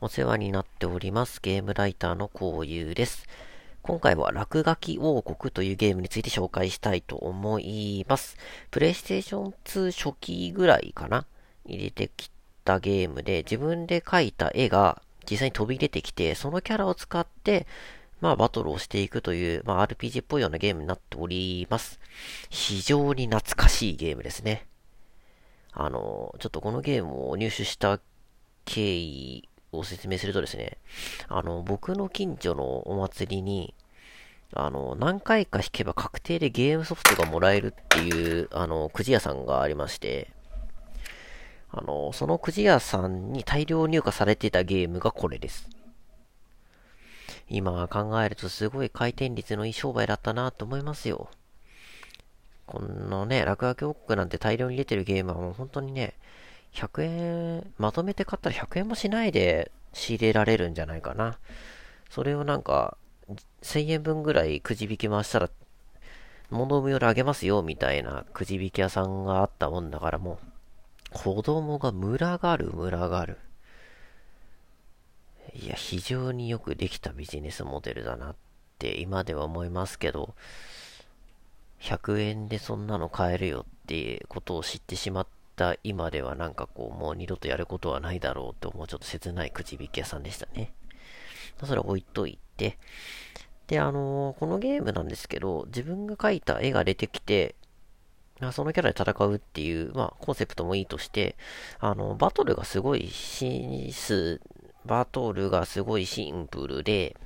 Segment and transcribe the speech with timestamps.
[0.00, 1.40] お世話になっております。
[1.42, 3.26] ゲームライターのこういうです。
[3.82, 8.36] 今回は落書き王国というゲームについて紹介したいと思います。
[8.70, 11.26] プレイステーション2初期ぐらいかな？
[11.64, 12.30] 入れてき
[12.64, 17.66] たゲームで自分で描いた絵が実際に飛び出てきて、そのキャラを使って
[18.20, 22.00] まあ、バトルをしていくという、まあ、RPG っぽいようなゲームになっております。
[22.50, 24.66] 非常に懐かしいゲームですね。
[25.72, 28.00] あの、ちょっとこのゲームを入手した
[28.64, 30.78] 経緯を説明するとですね、
[31.28, 33.74] あの、僕の近所のお祭りに、
[34.54, 40.30] あの、何回か引けば確定でゲームソフトがもらえるっていう、あの、くじ屋さんがありまして、
[41.70, 45.68] あの、そのくじ屋さんに大量入荷されてたゲームがこれです。
[47.50, 51.28] 今考えるとすごい回転率のいい商売だったなと思いますよ。
[52.66, 56.14] このね、落書き王国なんて大量に出てるゲームはもう本当にね、
[56.72, 61.38] 100円、まとめて買ったら100円もしないで仕入れられるんじゃないかな。
[62.10, 62.96] それをなんか、
[63.62, 65.50] 1000円分ぐらいくじ引き回したら、
[66.50, 70.48] 物無料であげますよ、みたいなくじ引き屋さんがあったもんだからもう、
[71.12, 73.38] 子供が群がる群がる。
[75.54, 78.36] いや、非常によくできたビジネスモデルだなっ
[78.78, 80.34] て今では思いますけど、
[81.80, 85.26] 100円でそんなの買えるよっていうことを知ってしまっ
[85.58, 90.72] た今ではなんかこう、もう二度とやることはないだろうと思うちょっと切ないくじ引き屋さんでしたね。
[91.62, 92.78] それ置いといて、
[93.66, 97.56] で、あのーこのゲームなんですけど、自分が描いた絵が出てきて、
[98.52, 101.36] そのキャラで戦うっていう、まあ、コンセプトもいいとして、
[101.80, 104.40] あの、バトルがすごいシス、
[104.86, 107.16] バトルがすごいシンプルで、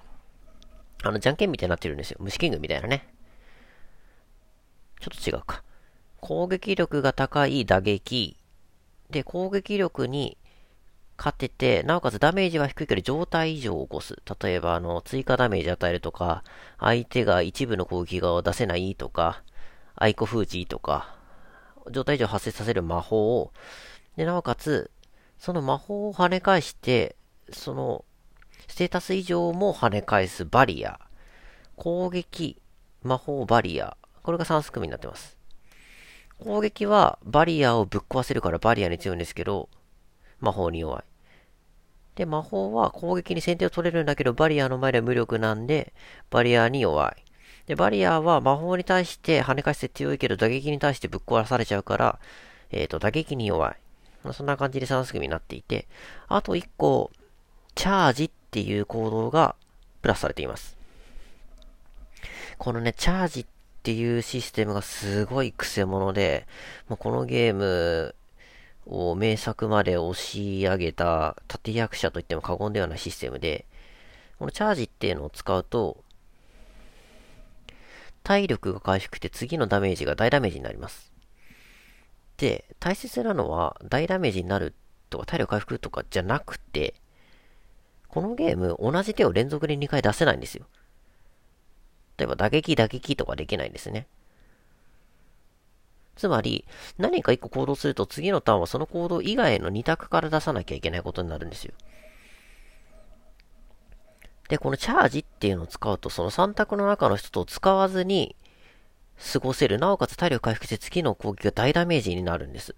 [1.03, 2.17] あの、じゃんけんみたいになってるんですよ。
[2.21, 3.07] ムシキングみたいなね。
[5.01, 5.63] ちょっと違うか。
[6.23, 8.37] 攻撃力が高い打撃。
[9.11, 10.39] で、攻撃力に
[11.19, 14.23] 勝てて、なおかつダメージは低いけど状態異常を起こす。
[14.41, 16.45] 例えば、あの、追加ダメージ与えるとか、
[16.79, 19.43] 相手が一部の攻撃が出せないとか、
[19.97, 21.17] あいこ封じとか、
[21.91, 23.53] 状態異常発生させる魔法を、
[24.17, 24.93] で、なおかつ、
[25.41, 27.17] その魔法を跳ね返して、
[27.51, 28.05] その、
[28.69, 31.01] ステータス異常も跳ね返すバリア。
[31.75, 32.63] 攻撃、
[33.03, 33.97] 魔法バリア。
[34.23, 35.42] これが3組になってます。
[36.39, 39.69] 攻撃はバリアをぶっ壊せるからバリアに強いんですけど、
[40.41, 41.05] 魔法に弱い。
[42.17, 45.93] で、魔法は攻撃に先手を取れるんだけど、バリアの前では無力なんで、
[46.31, 47.25] バリアに弱い。
[47.67, 52.19] で、バリアは魔法に対して跳ね返して強いけど、打撃に対してぶっ壊されちゃうから、
[52.71, 53.77] えっ、と、打撃に弱い。
[54.25, 55.87] まそんな感じで3組になっていて、
[56.29, 57.11] あと1個、
[57.75, 59.55] チャージっていう行動が
[60.03, 60.77] プラスされています。
[62.59, 63.47] このね、チャージっ
[63.83, 66.47] っていうシステムがすごい癖者で、
[66.89, 68.15] もうこのゲーム
[68.87, 73.67] を名作まで押し上げた立役者といっても過言ではないシステムで、
[74.39, 76.05] このチャージっていうのを使うと、
[78.23, 81.11] 体力が回復して次のダメージが大ダメージになります。
[82.37, 84.75] で、大切なのは大ダメージになる
[85.11, 86.95] とか体力回復とかじゃなくて、
[88.07, 90.67] このゲーム同じ手を連続で2回出せないんですよ。
[92.23, 94.07] えば打撃打撃とかできないんですね。
[96.17, 96.65] つまり、
[96.99, 101.73] 何か1個行動すると次のターンはその行動以外の2択から出さなきゃいけないことになるんですよ。
[104.49, 108.37] で、このチャージっていうのを使うと、その3択の中の一つを使わずに
[109.33, 109.79] 過ごせる。
[109.79, 112.75] なおかつ体力回復して次の攻撃が大ダメージになるんです。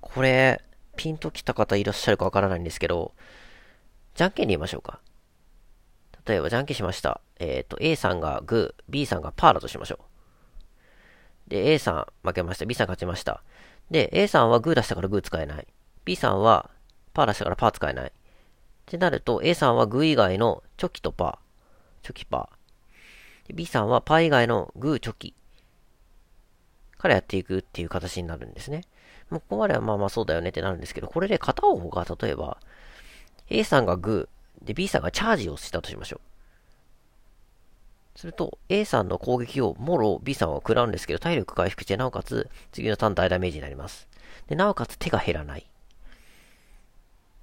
[0.00, 0.62] これ、
[0.96, 3.14] ピンときた方いらっしゃるかわからないんですけど、
[4.14, 5.00] じゃんけんで言いましょうか。
[6.28, 7.20] 例えば、じゃんけんしました。
[7.38, 10.00] えっ、と、A さんがグー、B さんがパーだとしましょ
[11.46, 11.50] う。
[11.50, 12.66] で、A さん負けました。
[12.66, 13.42] B さん勝ちました。
[13.90, 15.66] で、A さんはグー出したからグー使えない。
[16.04, 16.70] B さんは
[17.14, 18.08] パー出したからパー使えない。
[18.08, 18.12] っ
[18.84, 22.04] てなると、A さんはグー以外のチョキとパー。
[22.04, 23.54] チョキパー。
[23.54, 25.34] B さんはパー以外のグーチョキ。
[26.98, 28.82] からやっていくっていう形になるんですね。
[29.30, 32.58] もうここまではまあまあそうだよねってなるんですけど、これで片方が例えば、
[33.48, 36.27] A さんがグー、で B さんがチャージをしたとしましょう。
[38.18, 44.08] すると、A さんの攻撃をもろ B さんは食らうんですけど、体力回復して、なおかつ次のターン大ダメージになります。
[44.48, 45.64] で、なおかつ手が減らない。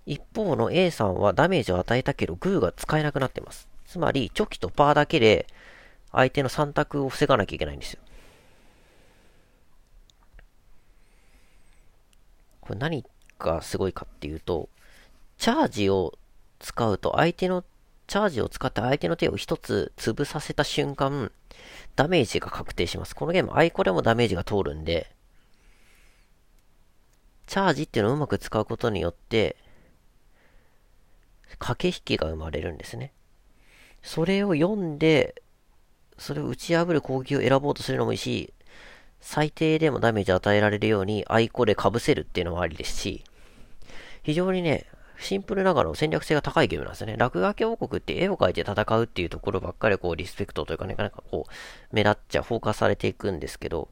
[0.06, 3.70] 一方の A さんはダメージを与えたけど、グーが使えなくなってます。
[3.88, 5.48] つまり、チョキとパーだけで、
[6.12, 8.02] 相手の3択を防がなきゃいけないんですよ。
[12.60, 13.06] これ何
[13.40, 14.68] がすごいかっていうと、
[15.38, 16.18] チャージを
[16.60, 17.64] 使うと相手の、
[18.08, 21.32] チャージを使って相手の手を一つ潰させた瞬間、
[21.96, 23.16] ダメージが確定します。
[23.16, 25.12] このゲーム、アイコでもダメージが通るんで、
[27.48, 29.56] チャージっていうのをうまく使うことによって、
[31.60, 33.14] 駆け引きが生まれるんですね。
[34.04, 35.42] それを読んで、
[36.18, 38.54] それを打ち破る攻撃を選ぼうとするのもいいし、
[39.20, 43.24] 最低でもダメージ与えられるようにあいこで被せるっていうのもありですし、
[44.24, 44.86] 非常にね、
[45.20, 47.16] シンプルながら戦略性が高いゲームなんですね。
[47.18, 53.90] ラクガキ王国って絵を描いて戦うっていうところばっかりこうリスペクトというかね、なんかこう目立っちゃフォーカスされていくんですけど、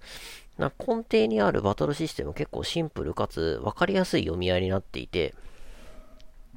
[0.57, 5.33] な根底にあるバトルシステム結構シンプルかつ分かりやすい読み合いになっていて、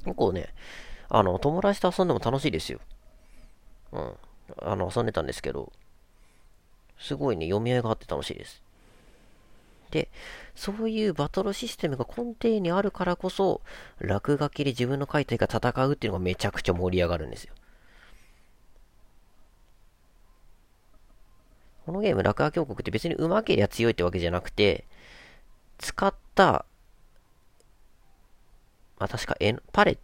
[0.03, 0.53] 結構ね、
[1.09, 2.79] あの、友達と遊んでも楽しいですよ。
[3.91, 4.13] うん。
[4.61, 5.71] あの、遊んでたんですけど、
[6.99, 8.61] すごいね、読み合いがあって楽しいです。
[9.91, 10.09] で、
[10.55, 13.61] そういうバトルシステムが根底にあるからこそ、
[13.99, 17.53] 落書きで自分の書いた絵が戦うっていうのがめちゃくちゃ盛り上がるんですよ。
[21.85, 24.85] このゲーム、落書き王国って別に上手けりゃ強いってわけじゃなくて、
[25.77, 26.65] 使った、
[28.99, 29.97] あ確か絵、パレッ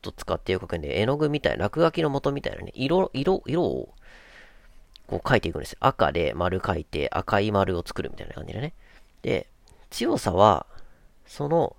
[0.00, 3.94] ト使ってよく書くんで、絵の具みたい、落書きの元みたいなね、色、色、色を、
[5.06, 5.76] こう書いていくんです。
[5.80, 8.72] 赤で丸書いて、赤い丸を作るみたいな感じでね。
[9.28, 9.46] で、
[9.90, 10.66] 強さは、
[11.26, 11.76] その、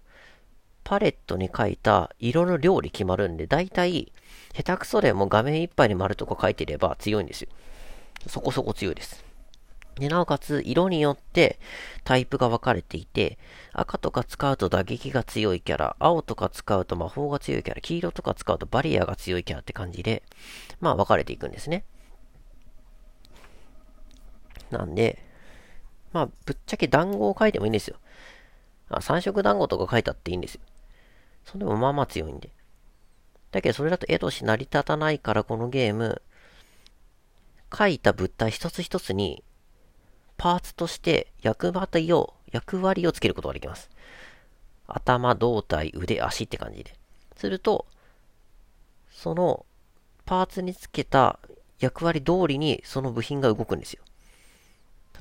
[0.83, 4.11] パレットに書いた色の量で決まるんで、だいたい、
[4.53, 7.49] 下手くそでも画面いっぱいに丸とか書いてれば強いんですよ。
[8.27, 9.25] そこそこ強いです。
[9.95, 11.59] で、なおかつ、色によって
[12.03, 13.39] タイプが分かれていて、
[13.73, 20.21] 赤とか使うと打撃が強いキャラ、青とか使うと魔法が強いキャラ、黄色とか使うとバリアが強いキャラって感じで、
[20.81, 21.83] まあ分かれていくんですね。
[24.69, 25.28] なんで、
[26.11, 27.97] まあ、ぶっちゃけ団子を書いてもいいんですよ。
[28.89, 30.61] あ三色団子とか書いたっていいんですよ。
[31.45, 32.49] それでもまあまあ強いんで。
[33.51, 36.21] だけどそれだと絵とし成り立たないからこのゲーム、
[37.75, 39.43] 書いた物体一つ一つに
[40.37, 43.89] パーツとして役割を、役割をつけることができます。
[44.87, 46.95] 頭、胴体、腕、足って感じで。
[47.35, 47.85] すると、
[49.11, 49.65] その
[50.25, 51.39] パーツにつけた
[51.79, 54.03] 役割通りにその部品が動くんですよ。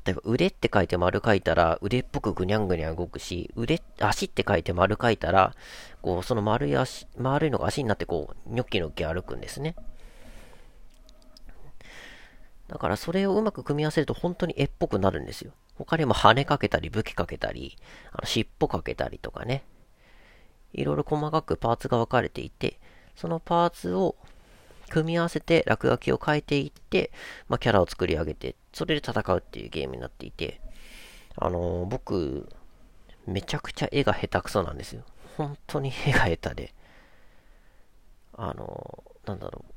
[0.05, 5.55] 例えば腕って書いて丸書いたら腕っぽくぐにゃんぐにゃん動くし、腕、足って書いて丸書いたら、
[6.01, 9.75] こう、その丸い足、丸いのが足になってこう、ニョッキニョッキ歩くんですね。
[12.67, 15.53] だからそれをうまく組み合わせると本当に絵っぽくなるんですよ。
[15.75, 17.77] 他にも羽かけたり武器かけたり、
[18.11, 19.63] あの尻尾かけたりとかね。
[20.71, 22.79] いろいろ細かくパーツが分かれていて、
[23.15, 24.15] そのパーツを
[24.89, 27.11] 組み合わせて落書きを変えていって、
[27.47, 30.61] まあ、キャラを作り上げて、それで戦うっていうゲームになっていて、
[31.35, 32.49] あのー、僕、
[33.25, 35.03] めちゃくちゃ絵が下手くそなんですよ。
[35.37, 36.73] 本当に絵が下手で。
[38.33, 39.73] あのー、なんだろう。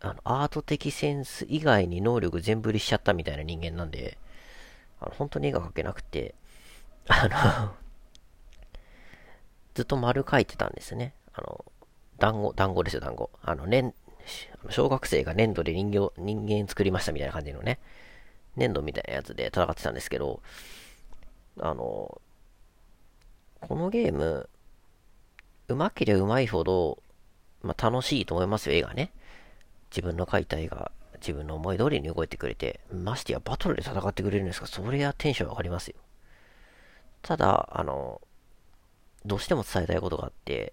[0.00, 4.18] あの、アート的センス以外に能力全振りしちゃったみたいな人間なんで、
[5.00, 6.34] あの、本当に絵が描けなくて、
[7.08, 7.74] あの
[9.74, 11.14] ずっと丸描いてたんですね。
[11.32, 11.64] あの、
[12.18, 13.30] 団子、団子ですよ、団子。
[13.42, 13.94] あの、ね、
[14.70, 17.78] 小学生が粘土で人形、人間作りましたみたいな感じのね、
[18.56, 20.40] 粘土みたいなやつで戦ってたんですけど、
[21.60, 22.20] あの、
[23.60, 24.48] このゲーム、
[25.68, 26.98] うまければうまいほど、
[27.62, 29.10] まあ、楽しいと思いますよ、絵がね。
[29.90, 30.90] 自分の描いた絵が
[31.20, 35.96] 自分の思い通りに動いてくれて、ましてやバトルで戦ってくれるんですかそれはテンション上がりますよ。
[37.22, 38.20] ただ、あの、
[39.24, 40.72] どうしても伝えたいことがあって、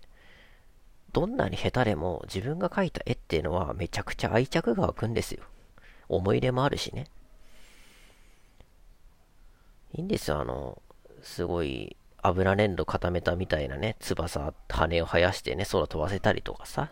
[1.14, 5.44] どんなに下手でも自分が描いた絵っていうのはめちゃくちゃ愛着が湧くんですよ。
[6.10, 7.06] 思い入れもあるしね。
[9.94, 10.82] いいんですよ、あの、
[11.22, 16.90] すごい油粘土固めたみたいなね、翼、羽を生やしてね、空飛ばせたりとかさ。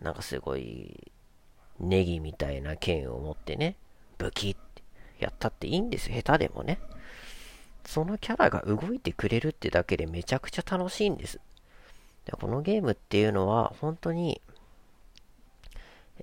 [0.00, 1.12] なんかすごい、
[1.78, 3.76] ネギみたいな剣を持ってね、
[4.16, 4.82] ブキって
[5.20, 6.16] やったっていいんですよ。
[6.16, 6.80] 下手でもね。
[7.84, 11.40] そのキャラが動いてくれるってだけでめちゃくちゃ楽しいんです。
[12.28, 14.40] でこのゲームっていうのは本当に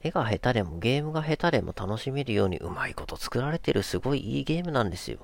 [0.04, 5.18] 絵が下手でもゲームが下手でも楽しめるようにうまいこと作られてるすごいいいゲームなんですよ。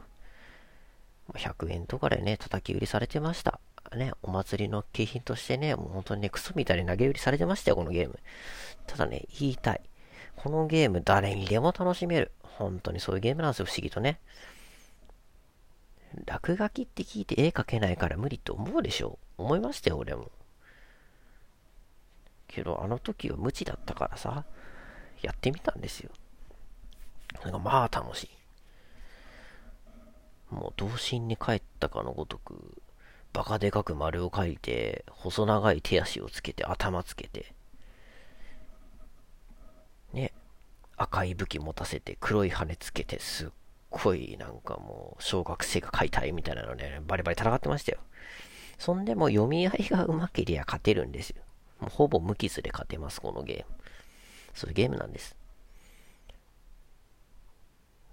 [1.33, 3.59] 100円とかでね、叩き売りされてました。
[3.95, 8.19] ね、お祭りの景品としてね、もう本当にね、クソみたいに投げ売りされてましたよ、このゲーム。
[8.87, 9.81] ただね、言いたい。
[10.35, 12.31] このゲーム誰にでも楽しめる。
[12.41, 14.19] 本当にそういうゲームなんですよ、不思議とね。
[16.25, 20.31] 落書きって聞いて絵描けないから無理って思うでしょ思いましたよ、俺も。
[22.51, 24.45] けど、あの時は無知だったからさ、
[25.21, 26.11] やってみたんですよ。
[27.43, 28.29] なんかまあ楽しい。
[30.53, 32.81] もう童心に帰ったかのごとく、
[33.33, 37.53] バカでかく丸を描いて、細長い手足をつけて、頭つけて、
[40.13, 40.33] ね、
[40.97, 43.49] 赤い武器持たせて、黒い羽つけて、すっ
[43.89, 47.99] ごいなんかもう、小学生が描いたいみたいなのね、バリバリ戦ってましたよ。
[48.77, 51.43] そんでも読み合いが上手けりゃ勝てるんですよ。
[51.89, 53.77] ほぼ無傷で勝てます、このゲーム。
[54.53, 55.35] そういうゲームなんです。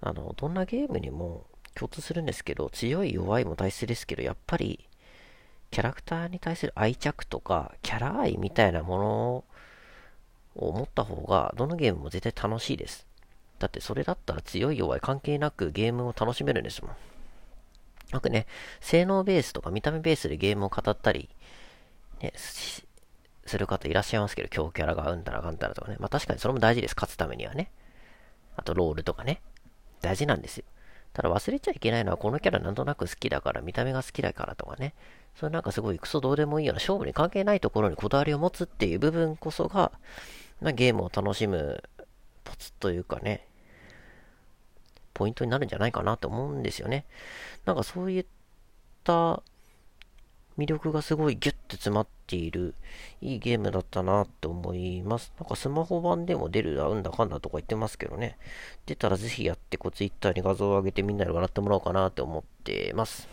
[0.00, 4.88] あの、どんなゲームにも共通するんですけど、強い弱いも大切ですけど、やっぱり、
[5.70, 9.44] キャラクターに対する愛着とか、キャラ愛みたいなもの
[10.56, 13.06] を持った方が、どのゲームも絶対楽しいです。
[13.58, 16.96] だってそれだったら強い弱い関係なくゲームを楽しめるんですもん。
[18.12, 18.46] 僕ね、
[18.80, 21.28] 性能ベースとか見た目ベースでゲームを語ったり、
[22.22, 22.32] ね、
[23.48, 25.96] する方いらっしゃいますけど、強キャラがうんたらかんたらとかね。
[25.98, 26.94] まあ確かにそれも大事です。
[26.94, 27.70] 勝つためにはね。
[28.56, 29.40] あとロールとかね。
[30.00, 30.64] 大事なんですよ。
[31.12, 34.94] ただ忘れちゃいけないのは、このキャラなんとなく好きだから、見た目が好きだからとかね。
[35.34, 39.92] それなんかすごいクソどうでもいいような勝負に関係ないところにこだわりを持つっていう部分こそが、
[40.60, 41.82] まあ、ゲームを楽しむ
[42.44, 43.46] ポツというかね、
[45.14, 47.04] ポイントになるんじゃないかなと思うんですよね。
[47.64, 48.26] なんかそういっ
[49.04, 49.42] た
[50.58, 52.74] 魅力がすごいギュッて詰まっている、
[53.22, 55.32] いいゲームだったなって思います。
[55.38, 58.36] なんかスマホ版でも出るだ、うんだかんだとか言ってますけどね。
[58.84, 63.28] 出たらぜひやって、こう Twitter に画像を上げてみんなで笑ってもらおうかなって思ってます。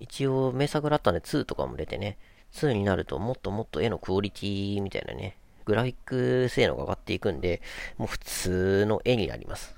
[0.00, 2.18] 一応名作だったんで2とかも出てね、
[2.54, 7.62] 2になるともっともっと絵のクオリティみたいなね、グラフィック性能が上がっていくんで、
[7.96, 9.76] もう普通の絵になります。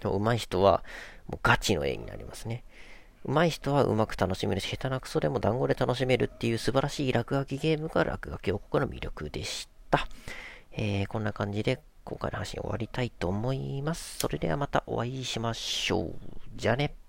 [0.00, 0.84] 上手い人は、
[1.26, 2.62] もうガチの絵になりますね。
[3.26, 10.06] 上手い人はうまく楽しめるし、下手なクソでも団子で楽しめるっていう素晴らしい落書きゲームが落書き王国の魅力でした。
[10.70, 14.18] えー、こんな感じで今回の配信終わりたいと思います。
[14.18, 16.14] それではまたお会いしましょう。
[16.54, 17.05] じゃあね。